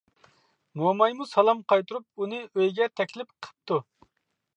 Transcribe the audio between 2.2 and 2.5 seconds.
ئۇنى